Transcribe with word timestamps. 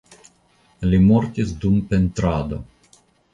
Li 0.93 0.99
mortis 1.09 1.51
dum 1.67 1.77
pentrado. 1.93 2.61